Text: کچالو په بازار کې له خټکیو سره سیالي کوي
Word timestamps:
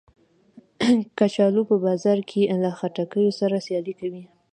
کچالو 1.17 1.61
په 1.69 1.75
بازار 1.85 2.19
کې 2.29 2.41
له 2.63 2.69
خټکیو 2.79 3.31
سره 3.39 3.55
سیالي 3.65 3.93
کوي 3.99 4.23